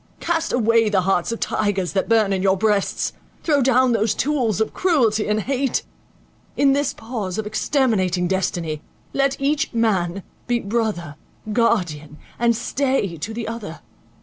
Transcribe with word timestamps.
Cast 0.19 0.51
away 0.51 0.89
the 0.89 1.01
hearts 1.01 1.31
of 1.31 1.39
tigers 1.39 1.93
that 1.93 2.09
burn 2.09 2.33
in 2.33 2.41
your 2.41 2.57
breasts; 2.57 3.13
throw 3.43 3.61
down 3.61 3.91
those 3.91 4.15
tools 4.15 4.59
of 4.59 4.73
cruelty 4.73 5.27
and 5.27 5.41
hate; 5.41 5.83
in 6.57 6.73
this 6.73 6.91
pause 6.91 7.37
of 7.37 7.45
exterminating 7.45 8.27
destiny, 8.27 8.81
let 9.13 9.39
each 9.39 9.71
man 9.75 10.23
be 10.47 10.59
brother, 10.59 11.17
guardian, 11.53 12.17
and 12.39 12.55
stay 12.55 13.15
to 13.19 13.31
the 13.31 13.47
other. 13.47 13.81